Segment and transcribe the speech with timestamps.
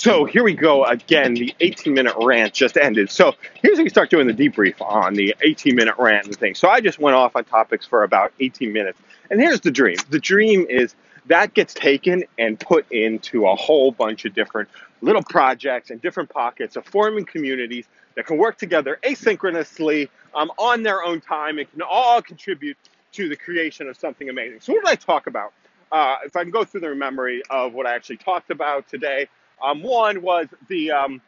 [0.00, 1.34] So here we go again.
[1.34, 3.10] The 18 minute rant just ended.
[3.10, 6.58] So here's how you start doing the debrief on the 18 minute rant and things.
[6.58, 8.98] So I just went off on topics for about 18 minutes.
[9.30, 10.94] And here's the dream the dream is
[11.26, 14.70] that gets taken and put into a whole bunch of different
[15.02, 20.82] little projects and different pockets of forming communities that can work together asynchronously um, on
[20.82, 22.78] their own time and can all contribute
[23.12, 24.60] to the creation of something amazing.
[24.60, 25.52] So, what did I talk about?
[25.92, 29.28] Uh, if I can go through the memory of what I actually talked about today,
[29.62, 31.20] um, one was the um,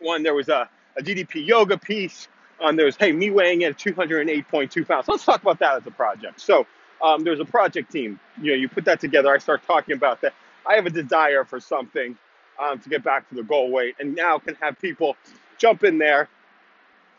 [0.00, 2.28] one there was a, a DDP yoga piece.
[2.60, 5.08] Um, there was hey me weighing in at 208.2 pounds.
[5.08, 6.40] Let's talk about that as a project.
[6.40, 6.66] So
[7.02, 8.20] um, there's a project team.
[8.40, 9.32] You know, you put that together.
[9.32, 10.34] I start talking about that.
[10.66, 12.16] I have a desire for something
[12.60, 15.16] um, to get back to the goal weight, and now can have people
[15.58, 16.28] jump in there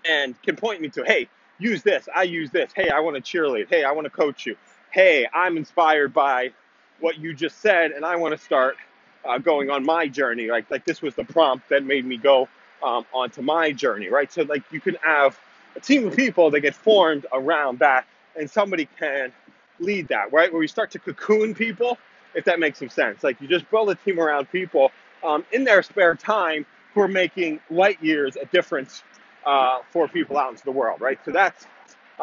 [0.06, 1.28] and can point me to hey
[1.60, 2.08] use this.
[2.14, 2.72] I use this.
[2.76, 3.70] Hey, I want to cheerlead.
[3.70, 4.56] Hey, I want to coach you.
[4.92, 6.52] Hey, I'm inspired by
[7.00, 8.78] what you just said, and I want to start
[9.26, 10.48] uh, going on my journey.
[10.50, 12.48] Like like this was the prompt that made me go
[12.84, 14.32] um, onto my journey, right?
[14.32, 15.40] So like you can have
[15.76, 18.06] a team of people that get formed around that,
[18.38, 19.32] and somebody can
[19.80, 20.52] lead that, right?
[20.52, 21.98] Where you start to cocoon people,
[22.36, 23.24] if that makes some sense.
[23.24, 24.92] Like you just build a team around people
[25.24, 29.04] um, in their spare time who are making light years a difference
[29.46, 31.20] uh, for people out into the world, right?
[31.26, 31.66] So that's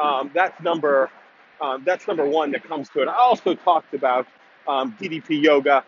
[0.01, 1.11] um, that's number
[1.61, 3.09] um, that's number one that comes to it.
[3.09, 4.27] I also talked about
[4.69, 5.85] um, DDP yoga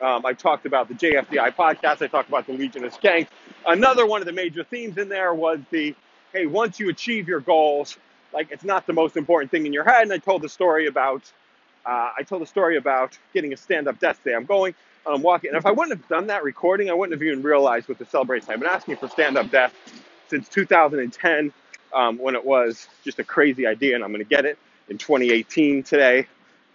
[0.00, 2.02] um, I talked about the JFDI podcast.
[2.02, 3.28] I talked about the Legion of Skanks.
[3.66, 5.94] Another one of the major themes in there was the
[6.32, 7.96] hey, once you achieve your goals,
[8.32, 10.02] like it's not the most important thing in your head.
[10.02, 11.30] And I told the story about
[11.86, 14.34] uh, I told the story about getting a stand-up desk day.
[14.34, 14.74] I'm going,
[15.06, 17.42] and I'm walking, and if I wouldn't have done that recording, I wouldn't have even
[17.42, 18.50] realized what the celebration.
[18.50, 19.74] I've been asking for stand-up desk
[20.28, 21.52] since 2010,
[21.94, 24.98] um, when it was just a crazy idea, and I'm going to get it in
[24.98, 26.26] 2018 today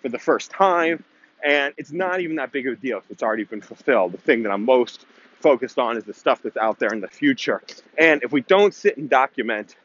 [0.01, 1.03] for the first time.
[1.43, 4.13] And it's not even that big of a deal it's already been fulfilled.
[4.13, 5.05] The thing that I'm most
[5.41, 7.61] focused on is the stuff that's out there in the future.
[7.97, 9.75] And if we don't sit and document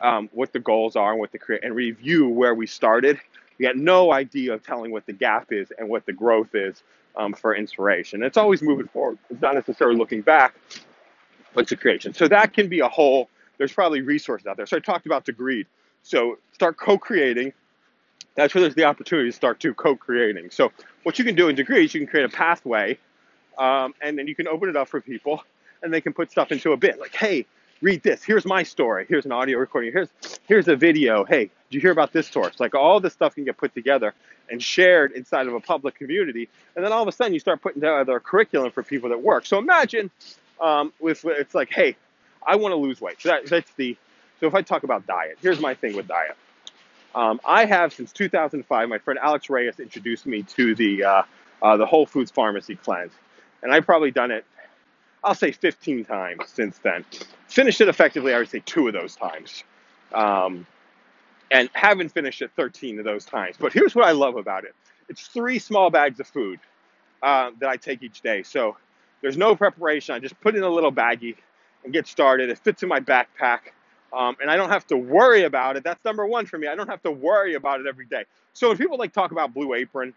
[0.00, 3.20] um, what the goals are and what the create and review where we started,
[3.58, 6.82] we got no idea of telling what the gap is and what the growth is
[7.16, 8.22] um, for inspiration.
[8.24, 9.18] It's always moving forward.
[9.30, 10.56] It's not necessarily looking back,
[11.54, 12.12] but to creation.
[12.12, 13.28] So that can be a whole.
[13.56, 14.66] There's probably resources out there.
[14.66, 15.66] So I talked about Degreed.
[16.02, 17.52] So start co-creating
[18.34, 20.50] that's where there's the opportunity to start to co-creating.
[20.50, 20.72] So
[21.02, 22.98] what you can do in Degreed, you can create a pathway,
[23.58, 25.42] um, and then you can open it up for people,
[25.82, 27.46] and they can put stuff into a bit like, hey,
[27.80, 28.24] read this.
[28.24, 29.06] Here's my story.
[29.08, 29.92] Here's an audio recording.
[29.92, 30.08] Here's
[30.48, 31.24] here's a video.
[31.24, 32.58] Hey, did you hear about this source?
[32.58, 34.14] Like all this stuff can get put together
[34.50, 37.62] and shared inside of a public community, and then all of a sudden you start
[37.62, 39.46] putting together a curriculum for people that work.
[39.46, 40.10] So imagine
[40.60, 41.96] um, with it's like, hey,
[42.46, 43.20] I want to lose weight.
[43.20, 43.96] So that, that's the
[44.40, 46.36] so if I talk about diet, here's my thing with diet.
[47.14, 48.88] Um, I have since 2005.
[48.88, 51.22] My friend Alex Reyes introduced me to the uh,
[51.62, 53.12] uh, the Whole Foods Pharmacy Cleanse,
[53.62, 54.44] and I've probably done it.
[55.22, 57.04] I'll say 15 times since then.
[57.48, 58.34] Finished it effectively.
[58.34, 59.64] I would say two of those times,
[60.12, 60.66] um,
[61.50, 63.56] and haven't finished it 13 of those times.
[63.58, 64.74] But here's what I love about it:
[65.08, 66.58] it's three small bags of food
[67.22, 68.42] uh, that I take each day.
[68.42, 68.76] So
[69.22, 70.14] there's no preparation.
[70.14, 71.36] I just put in a little baggie
[71.84, 72.50] and get started.
[72.50, 73.72] It fits in my backpack.
[74.14, 75.84] Um, and I don't have to worry about it.
[75.84, 76.68] That's number one for me.
[76.68, 78.24] I don't have to worry about it every day.
[78.52, 80.14] So when people like talk about Blue Apron,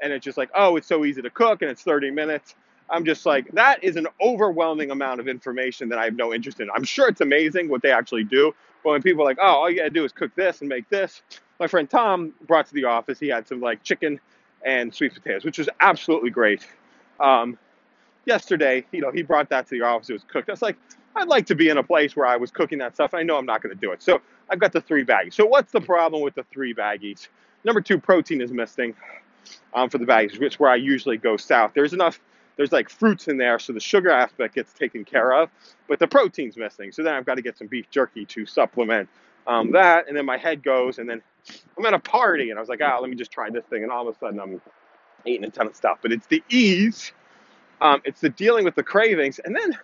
[0.00, 2.54] and it's just like, oh, it's so easy to cook and it's 30 minutes.
[2.90, 6.60] I'm just like, that is an overwhelming amount of information that I have no interest
[6.60, 6.70] in.
[6.70, 9.70] I'm sure it's amazing what they actually do, but when people are like, oh, all
[9.70, 11.22] you gotta do is cook this and make this,
[11.60, 14.20] my friend Tom brought to the office, he had some like chicken
[14.64, 16.66] and sweet potatoes, which was absolutely great.
[17.20, 17.58] Um,
[18.24, 20.48] yesterday, you know, he brought that to the office, it was cooked.
[20.48, 20.76] I was like,
[21.18, 23.14] I'd like to be in a place where I was cooking that stuff.
[23.14, 24.02] I know I'm not going to do it.
[24.02, 25.34] So I've got the three baggies.
[25.34, 27.28] So what's the problem with the three baggies?
[27.64, 28.94] Number two, protein is missing
[29.74, 31.72] um, for the baggies, which is where I usually go south.
[31.74, 32.20] There's enough,
[32.56, 35.50] there's like fruits in there, so the sugar aspect gets taken care of,
[35.88, 36.92] but the protein's missing.
[36.92, 39.08] So then I've got to get some beef jerky to supplement
[39.46, 40.08] um, that.
[40.08, 41.22] And then my head goes, and then
[41.76, 43.64] I'm at a party, and I was like, ah, oh, let me just try this
[43.64, 43.82] thing.
[43.82, 44.60] And all of a sudden I'm
[45.24, 45.98] eating a ton of stuff.
[46.00, 47.12] But it's the ease,
[47.80, 49.40] um, it's the dealing with the cravings.
[49.40, 49.76] And then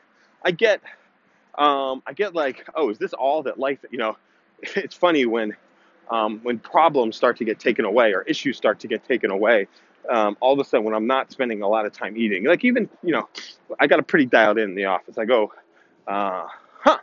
[0.44, 0.80] I get
[1.58, 3.78] um, I get like, oh, is this all that life?
[3.90, 4.16] You know,
[4.62, 5.56] it's funny when
[6.10, 9.66] um, when problems start to get taken away or issues start to get taken away.
[10.10, 12.64] Um, all of a sudden, when I'm not spending a lot of time eating, like
[12.64, 13.28] even you know,
[13.80, 15.16] I got a pretty dialed in, in the office.
[15.16, 15.52] I go,
[16.06, 16.46] uh,
[16.80, 16.98] huh,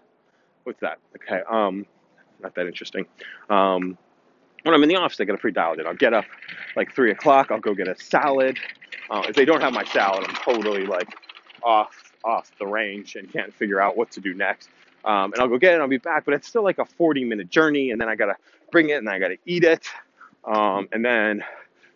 [0.63, 0.99] what's that?
[1.15, 1.85] Okay, um,
[2.41, 3.05] not that interesting.
[3.49, 3.97] Um,
[4.63, 5.87] when I'm in the office, I get a pretty dialed in.
[5.87, 6.25] I'll get up
[6.75, 7.49] like three o'clock.
[7.49, 8.59] I'll go get a salad.
[9.09, 11.07] Uh, if they don't have my salad, I'm totally like
[11.63, 14.69] off off the range and can't figure out what to do next.
[15.03, 16.85] Um, and I'll go get it and I'll be back, but it's still like a
[16.85, 17.91] 40 minute journey.
[17.91, 18.35] And then I got to
[18.71, 19.87] bring it and I got to eat it.
[20.45, 21.43] Um, and then,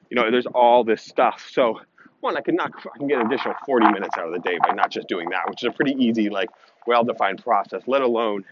[0.09, 1.47] you know, there's all this stuff.
[1.51, 1.81] So
[2.21, 4.57] one, I can knock, I can get an additional 40 minutes out of the day
[4.61, 6.49] by not just doing that, which is a pretty easy, like,
[6.87, 7.83] well-defined process.
[7.87, 8.45] Let alone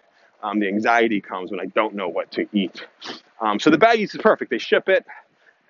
[0.43, 2.85] um, the anxiety comes when I don't know what to eat.
[3.39, 4.51] Um, so the baggies is perfect.
[4.51, 5.05] They ship it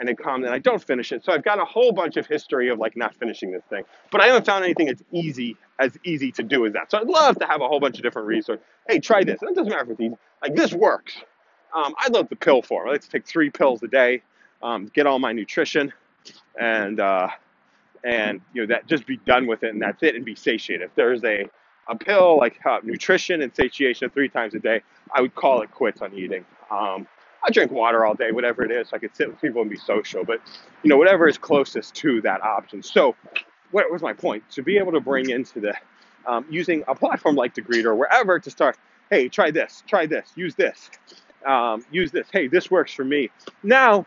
[0.04, 1.24] and it comes and I don't finish it.
[1.24, 4.20] So I've got a whole bunch of history of like not finishing this thing, but
[4.20, 6.92] I haven't found anything that's easy as easy to do as that.
[6.92, 8.66] So I'd love to have a whole bunch of different resources.
[8.86, 9.42] Hey, try this.
[9.42, 10.18] And it doesn't matter if it's easy.
[10.42, 11.16] Like this works.
[11.74, 12.90] Um, I love the pill form.
[12.90, 14.24] I like to take three pills a day,
[14.62, 15.94] um, get all my nutrition,
[16.60, 17.30] and uh,
[18.04, 20.90] and you know that just be done with it, and that's it, and be satiated.
[20.90, 21.50] If there's a
[21.88, 24.82] a pill like uh, nutrition and satiation three times a day,
[25.16, 26.44] I would call it quits on eating.
[26.70, 27.08] Um,
[27.46, 28.90] I drink water all day, whatever it is.
[28.94, 30.40] I could sit with people and be social, but
[30.82, 32.82] you know, whatever is closest to that option.
[32.82, 33.16] So,
[33.72, 34.50] what was my point?
[34.52, 35.74] To be able to bring into the
[36.26, 38.78] um, using a platform like Degreed or wherever to start.
[39.10, 40.90] Hey, try this, try this, use this,
[41.46, 42.28] um, use this.
[42.32, 43.30] Hey, this works for me.
[43.62, 44.06] Now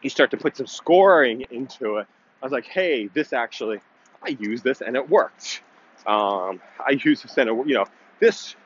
[0.00, 2.06] you start to put some scoring into it.
[2.42, 3.80] I was like, hey, this actually,
[4.22, 5.62] I use this and it worked.
[6.06, 7.84] Um, I use this and it, you know,
[8.18, 8.56] this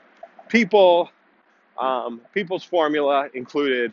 [0.48, 1.10] people
[1.78, 3.92] um, people's formula included,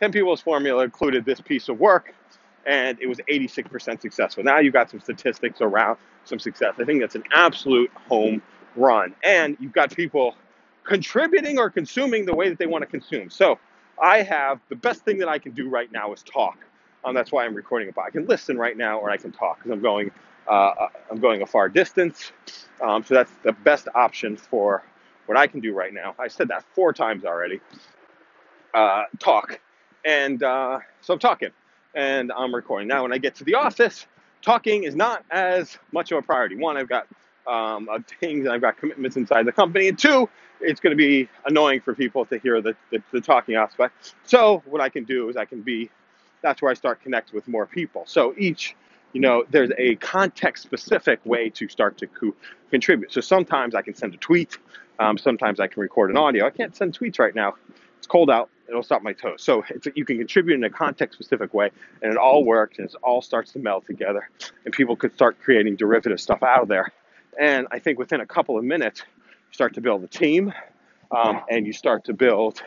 [0.00, 2.14] 10 people's formula included this piece of work,
[2.66, 4.42] and it was 86% successful.
[4.42, 6.74] Now you've got some statistics around some success.
[6.78, 8.42] I think that's an absolute home
[8.76, 9.14] run.
[9.22, 10.34] And you've got people
[10.84, 13.30] contributing or consuming the way that they want to consume.
[13.30, 13.58] So
[14.02, 16.58] I have the best thing that I can do right now is talk.
[17.04, 17.94] Um, that's why I'm recording it.
[17.94, 20.10] But I can listen right now, or I can talk because I'm going,
[20.48, 22.32] uh, I'm going a far distance.
[22.82, 24.82] Um, so that's the best option for
[25.26, 27.60] what I can do right now, I said that four times already,
[28.74, 29.60] uh, talk.
[30.04, 31.50] And uh, so I'm talking
[31.94, 32.88] and I'm recording.
[32.88, 34.06] Now, when I get to the office,
[34.42, 36.56] talking is not as much of a priority.
[36.56, 37.06] One, I've got
[37.46, 37.88] um,
[38.20, 39.88] things and I've got commitments inside the company.
[39.88, 40.28] And two,
[40.60, 44.14] it's going to be annoying for people to hear the, the, the talking aspect.
[44.24, 45.90] So, what I can do is I can be,
[46.42, 48.04] that's where I start connect with more people.
[48.06, 48.76] So, each
[49.14, 52.34] you know, there's a context specific way to start to co-
[52.70, 53.12] contribute.
[53.12, 54.58] So sometimes I can send a tweet.
[54.98, 56.46] Um, sometimes I can record an audio.
[56.46, 57.54] I can't send tweets right now.
[57.98, 58.50] It's cold out.
[58.68, 59.42] It'll stop my toes.
[59.42, 59.62] So
[59.94, 61.70] you can contribute in a context specific way,
[62.02, 64.28] and it all works, and it all starts to meld together,
[64.64, 66.92] and people could start creating derivative stuff out of there.
[67.38, 70.52] And I think within a couple of minutes, you start to build a team,
[71.10, 72.62] um, and you start to build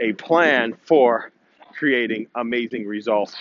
[0.00, 1.30] a plan for
[1.72, 3.34] creating amazing results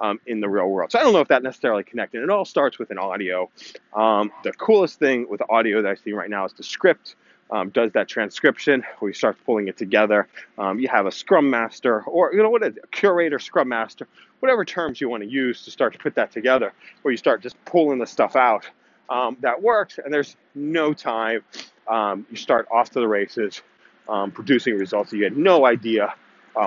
[0.00, 0.92] um, in the real world.
[0.92, 2.22] So I don't know if that necessarily connected.
[2.22, 3.50] It all starts with an audio.
[3.94, 7.16] Um, the coolest thing with audio that I see right now is the script.
[7.52, 10.28] Um, does that transcription where you start pulling it together.
[10.56, 14.06] Um, you have a scrum master or you know what a curator, scrum master,
[14.38, 17.42] whatever terms you want to use to start to put that together, where you start
[17.42, 18.66] just pulling the stuff out.
[19.08, 21.42] Um, that works, and there's no time.
[21.88, 23.60] Um, you start off to the races,
[24.32, 26.14] producing results that you had no idea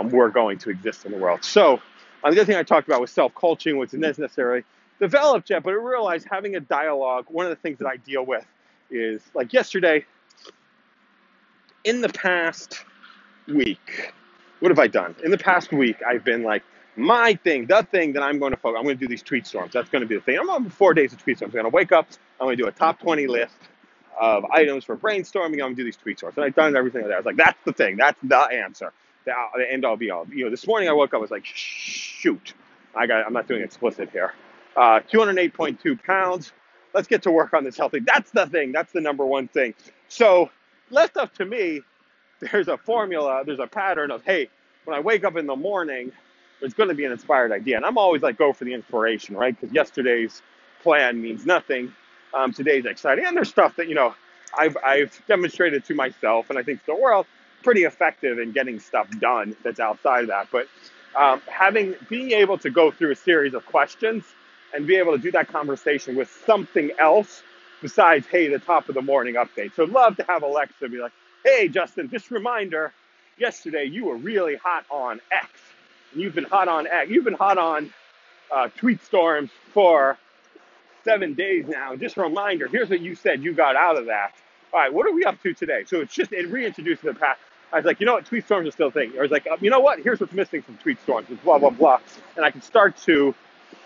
[0.05, 1.43] were going to exist in the world.
[1.43, 1.81] So
[2.23, 4.63] uh, the other thing I talked about was self-coaching, which isn't necessarily
[4.99, 8.25] developed yet, but I realized having a dialogue, one of the things that I deal
[8.25, 8.45] with
[8.89, 10.05] is like yesterday,
[11.83, 12.85] in the past
[13.47, 14.13] week,
[14.59, 15.15] what have I done?
[15.23, 16.63] In the past week, I've been like,
[16.95, 19.47] my thing, the thing that I'm going to focus, I'm going to do these tweet
[19.47, 19.73] storms.
[19.73, 20.37] That's going to be the thing.
[20.39, 21.53] I'm on four days of tweet storms.
[21.53, 22.07] I'm going to wake up,
[22.39, 23.55] I'm going to do a top 20 list
[24.19, 25.53] of items for brainstorming.
[25.53, 26.37] I'm going to do these tweet storms.
[26.37, 27.15] And I've done everything like that.
[27.15, 27.97] I was like, that's the thing.
[27.97, 28.93] That's the answer
[29.25, 30.27] the, the end all be all.
[30.29, 32.53] You know, this morning I woke up, I was like, shoot,
[32.95, 34.33] I got, I'm not doing explicit here.
[34.75, 36.51] Uh, 208.2 pounds.
[36.93, 37.99] Let's get to work on this healthy.
[37.99, 38.71] That's the thing.
[38.71, 39.73] That's the number one thing.
[40.07, 40.49] So
[40.93, 41.81] left up to me,
[42.39, 44.49] there's a formula, there's a pattern of, hey,
[44.85, 46.11] when I wake up in the morning,
[46.59, 47.77] there's going to be an inspired idea.
[47.77, 49.59] And I'm always like, go for the inspiration, right?
[49.59, 50.41] Because yesterday's
[50.81, 51.93] plan means nothing.
[52.33, 53.25] Um, today's exciting.
[53.25, 54.13] And there's stuff that, you know,
[54.57, 57.25] I've, I've demonstrated to myself and I think to the world
[57.63, 60.47] pretty effective in getting stuff done that's outside of that.
[60.51, 60.67] But
[61.15, 64.23] um, having being able to go through a series of questions
[64.73, 67.43] and be able to do that conversation with something else
[67.83, 69.75] besides, hey, the top of the morning update.
[69.75, 71.11] So love to have Alexa be like,
[71.45, 72.91] hey, Justin, just reminder,
[73.37, 75.47] yesterday you were really hot on X.
[76.13, 77.11] And you've been hot on X.
[77.11, 77.93] You've been hot on
[78.51, 80.17] uh, tweet storms for
[81.03, 81.95] seven days now.
[81.95, 84.31] Just a reminder, here's what you said you got out of that.
[84.73, 85.83] All right, what are we up to today?
[85.85, 87.39] So it's just, it reintroduces the past.
[87.73, 89.13] I was like, you know what, tweet storms are still a thing.
[89.17, 91.27] I was like, uh, you know what, here's what's missing from tweet storms.
[91.29, 91.99] It's blah blah blah,
[92.35, 93.35] and I can start to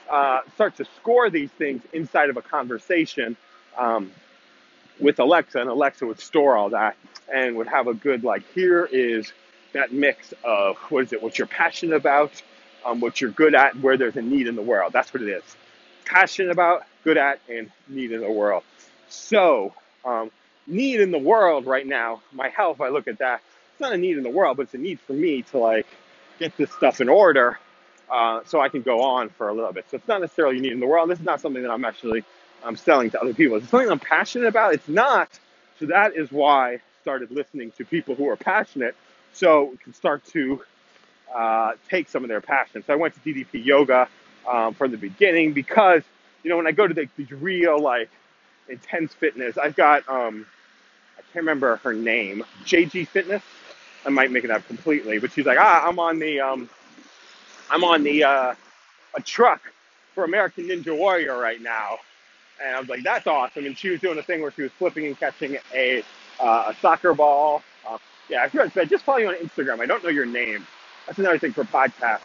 [0.10, 3.36] uh, start to score these things inside of a conversation
[3.77, 4.12] um,
[5.00, 6.96] with Alexa, and Alexa would store all that
[7.34, 9.31] and would have a good like, here is
[9.74, 12.31] that mix of what is it, what you're passionate about,
[12.86, 14.93] um, what you're good at, where there's a need in the world.
[14.93, 15.43] That's what it is.
[16.05, 18.63] Passionate about, good at, and need in the world.
[19.10, 19.74] So,
[20.05, 20.31] um,
[20.65, 23.41] need in the world right now, my health, I look at that
[23.77, 25.86] it's not a need in the world, but it's a need for me to like
[26.39, 27.60] get this stuff in order
[28.12, 29.86] uh, so I can go on for a little bit.
[29.91, 31.12] So it's not necessarily a need in the world.
[31.12, 32.24] This is not something that I'm actually
[32.63, 33.57] I'm selling to other people.
[33.57, 34.73] It's something I'm passionate about.
[34.73, 35.29] It's not.
[35.79, 38.95] So that is why I started listening to people who are passionate,
[39.33, 40.61] so we can start to
[41.35, 42.83] uh, take some of their passion.
[42.85, 44.07] So I went to DDP yoga
[44.51, 46.03] um, from the beginning because
[46.43, 48.09] you know when I go to the, these real like
[48.69, 50.45] intense fitness, I've got um,
[51.17, 53.43] I can't remember her name, JG Fitness.
[54.05, 56.69] I might make it up completely, but she's like, ah, I'm on the um,
[57.69, 58.55] I'm on the uh,
[59.15, 59.61] a truck
[60.15, 61.97] for American Ninja Warrior right now,
[62.63, 63.65] and I was like, that's awesome.
[63.65, 66.03] And she was doing a thing where she was flipping and catching a
[66.39, 67.63] uh, a soccer ball.
[67.87, 67.97] Uh,
[68.29, 69.79] yeah, I forgot say, just follow you on Instagram.
[69.79, 70.65] I don't know your name.
[71.05, 72.21] That's another thing for podcasts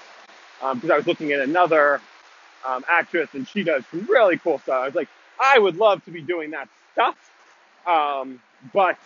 [0.75, 2.01] because I was looking at another
[2.67, 4.83] um, actress and she does some really cool stuff.
[4.83, 5.09] I was like,
[5.41, 7.17] I would love to be doing that stuff,
[7.87, 8.41] um,
[8.73, 8.99] but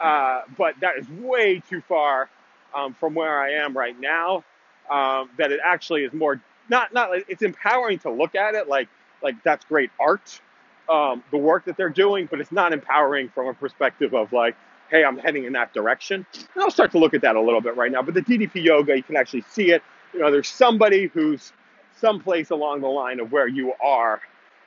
[0.00, 2.28] uh, but that is way too far
[2.74, 4.44] um, from where I am right now.
[4.90, 8.88] Um, that it actually is more not not it's empowering to look at it like
[9.22, 10.40] like that's great art,
[10.88, 14.56] um, the work that they're doing, but it's not empowering from a perspective of like,
[14.90, 16.24] hey, I'm heading in that direction.
[16.34, 18.02] And I'll start to look at that a little bit right now.
[18.02, 19.82] But the DDP yoga, you can actually see it.
[20.12, 21.52] You know, there's somebody who's
[22.00, 24.20] someplace along the line of where you are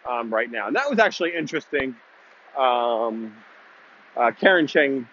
[0.08, 0.68] um, right now.
[0.68, 1.96] And that was actually interesting.
[2.58, 3.36] Um,
[4.18, 5.08] uh, Karen Cheng,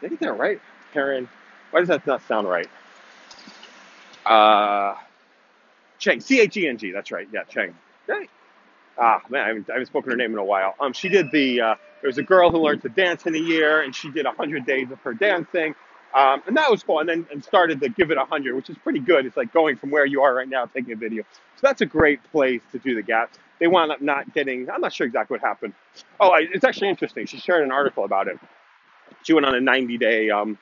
[0.00, 0.60] did I get that right?
[0.92, 1.28] Karen,
[1.70, 2.68] why does that not sound right?
[4.26, 4.94] Uh,
[5.98, 7.28] Cheng, C H E N G, that's right.
[7.32, 7.74] Yeah, Cheng.
[8.06, 8.30] Right.
[8.98, 10.74] Ah, man, I haven't, I haven't spoken her name in a while.
[10.80, 13.38] Um, she did the, uh, there was a girl who learned to dance in a
[13.38, 15.74] year, and she did 100 days of her dancing.
[16.14, 16.98] Um, and that was cool.
[16.98, 19.26] And then and started to give it 100, which is pretty good.
[19.26, 21.22] It's like going from where you are right now, taking a video.
[21.56, 23.30] So that's a great place to do the gap.
[23.58, 25.74] They wound up not getting, I'm not sure exactly what happened.
[26.18, 27.26] Oh, it's actually interesting.
[27.26, 28.38] She shared an article about it.
[29.22, 30.58] She went on a 90 day, um,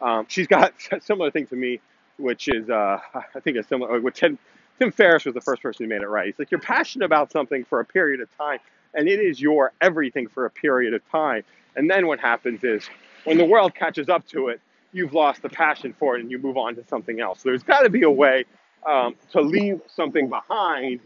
[0.00, 1.80] um, she's got a similar thing to me,
[2.18, 2.98] which is, uh,
[3.34, 4.38] I think it's similar, with Tim,
[4.78, 6.26] Tim Ferriss was the first person who made it right.
[6.26, 8.58] He's like you're passionate about something for a period of time,
[8.94, 11.44] and it is your everything for a period of time.
[11.76, 12.88] And then what happens is
[13.24, 14.60] when the world catches up to it,
[14.92, 17.42] you've lost the passion for it and you move on to something else.
[17.42, 18.44] So there's got to be a way
[18.86, 21.00] um, to leave something behind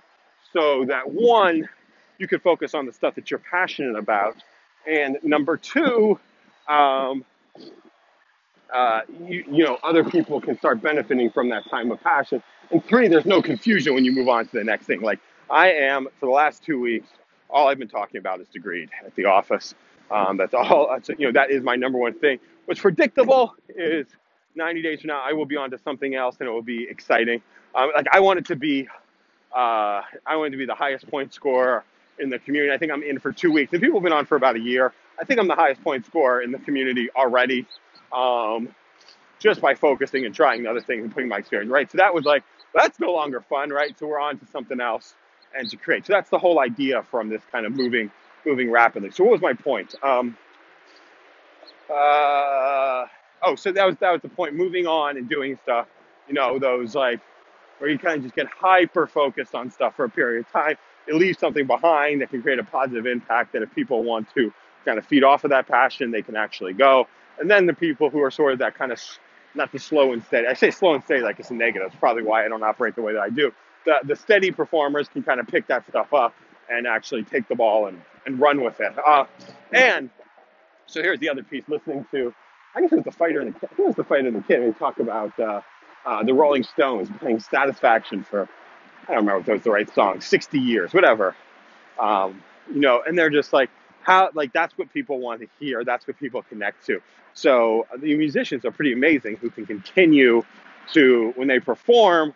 [0.53, 1.69] so that one,
[2.19, 4.37] you can focus on the stuff that you're passionate about,
[4.87, 6.19] and number two,
[6.69, 7.25] um,
[8.73, 12.43] uh, you, you know, other people can start benefiting from that time of passion.
[12.71, 15.01] And three, there's no confusion when you move on to the next thing.
[15.01, 17.09] Like I am for the last two weeks,
[17.49, 19.75] all I've been talking about is Degreed at the office.
[20.11, 20.89] Um, that's all.
[20.91, 22.39] That's, you know, that is my number one thing.
[22.67, 24.07] What's predictable is
[24.55, 26.87] 90 days from now, I will be on to something else, and it will be
[26.89, 27.43] exciting.
[27.75, 28.89] Um, like I want it to be,
[29.55, 31.85] uh, I want it to be the highest point scorer
[32.19, 32.73] in the community.
[32.73, 34.61] I think I'm in for two weeks, and people have been on for about a
[34.61, 34.93] year.
[35.21, 37.67] I think I'm the highest point scorer in the community already,
[38.13, 38.69] um,
[39.39, 41.91] just by focusing and trying other things and putting my experience right.
[41.91, 42.43] So that was like
[42.75, 43.99] that's no longer fun, right?
[43.99, 45.15] So we're on to something else
[45.57, 46.07] and to create.
[46.07, 48.11] So that's the whole idea from this kind of moving
[48.47, 49.11] moving rapidly.
[49.11, 49.95] So what was my point?
[50.03, 50.37] Um,
[51.91, 53.07] uh,
[53.43, 54.55] oh, so that was that was the point.
[54.55, 55.89] Moving on and doing stuff.
[56.29, 57.21] You know, those like
[57.79, 60.77] where you kind of just get hyper focused on stuff for a period of time.
[61.07, 63.53] It leaves something behind that can create a positive impact.
[63.53, 64.53] That if people want to
[64.85, 67.09] kind of feed off of that passion, they can actually go.
[67.39, 69.01] And then the people who are sort of that kind of
[69.55, 70.47] not the slow and steady.
[70.47, 71.89] I say slow and steady like it's a negative.
[71.89, 73.53] It's probably why I don't operate the way that I do.
[73.85, 76.35] The the steady performers can kind of pick that stuff up
[76.71, 78.93] and actually take the ball and, and run with it.
[79.05, 79.25] Uh,
[79.73, 80.11] and
[80.87, 81.65] so here's the other piece.
[81.69, 82.33] Listening to,
[82.75, 83.69] I guess it was the fighter and the kid.
[83.73, 84.65] I think it was the fighter and the kid.
[84.65, 85.61] We talk about uh,
[86.07, 88.49] uh, the Rolling Stones playing Satisfaction for
[89.09, 91.35] I don't remember if that was the right song, 60 years, whatever.
[91.99, 92.43] Um,
[92.73, 93.71] you know, and they're just like
[94.03, 95.85] how like that's what people want to hear.
[95.85, 97.01] That's what people connect to.
[97.35, 100.43] So uh, the musicians are pretty amazing who can continue
[100.93, 102.35] to when they perform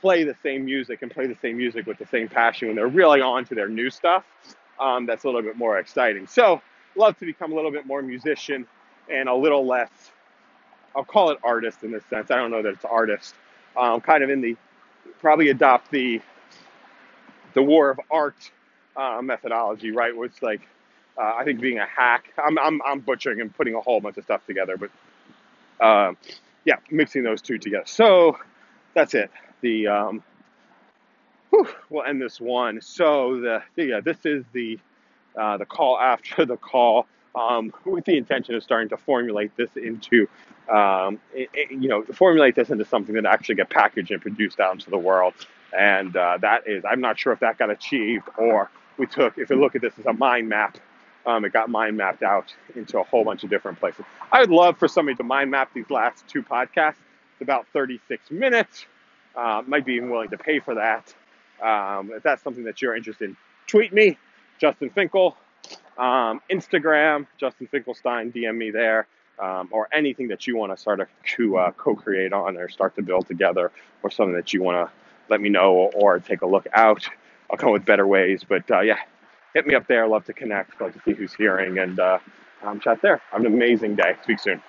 [0.00, 2.88] play the same music and play the same music with the same passion when they're
[2.88, 4.24] really on to their new stuff.
[4.78, 6.26] Um, that's a little bit more exciting.
[6.26, 6.62] So
[6.96, 8.66] love to become a little bit more musician
[9.10, 9.90] and a little less.
[10.96, 12.30] I'll call it artist in this sense.
[12.30, 13.34] I don't know that it's artist.
[13.76, 14.56] Um, kind of in the
[15.20, 16.20] probably adopt the
[17.54, 18.50] the war of art
[18.96, 20.16] uh, methodology, right?
[20.16, 20.62] Where it's like
[21.20, 22.32] uh, I think being a hack.
[22.38, 24.90] I'm, I'm I'm butchering and putting a whole bunch of stuff together, but
[25.84, 26.14] uh,
[26.64, 27.84] yeah, mixing those two together.
[27.86, 28.38] So
[28.94, 29.30] that's it.
[29.60, 30.22] The um,
[31.50, 32.80] whew, we'll end this one.
[32.80, 34.78] So the yeah, this is the
[35.38, 37.06] uh, the call after the call.
[37.32, 40.26] Um, with the intention of starting to formulate this into,
[40.68, 44.58] um, it, it, you know, formulate this into something that actually get packaged and produced
[44.58, 45.34] out into the world.
[45.72, 49.48] And uh, that is, I'm not sure if that got achieved or we took, if
[49.48, 50.76] you look at this as a mind map,
[51.26, 54.04] um, it got mind mapped out into a whole bunch of different places.
[54.32, 56.96] I would love for somebody to mind map these last two podcasts.
[57.32, 58.86] It's about 36 minutes.
[59.36, 61.14] Uh, might be even willing to pay for that.
[61.62, 63.36] Um, if that's something that you're interested in,
[63.66, 64.18] tweet me
[64.58, 65.36] Justin Finkel,
[65.98, 69.06] um, Instagram, Justin Finkelstein, DM me there,
[69.38, 73.02] um, or anything that you want to start to uh, co-create on or start to
[73.02, 73.70] build together,
[74.02, 74.92] or something that you want to
[75.28, 77.08] let me know or, or, take a look out.
[77.50, 78.98] I'll come with better ways, but uh, yeah,
[79.54, 80.06] hit me up there.
[80.08, 80.80] Love to connect.
[80.80, 82.18] Love to see who's hearing and uh,
[82.64, 83.20] um, chat there.
[83.32, 84.16] Have an amazing day.
[84.24, 84.62] Speak soon.